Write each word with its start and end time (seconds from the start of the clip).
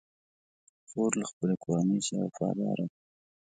خور 0.89 1.11
له 1.19 1.25
خپلې 1.31 1.55
کورنۍ 1.63 1.99
سره 2.07 2.21
وفاداره 2.27 2.85
ده. 2.89 2.95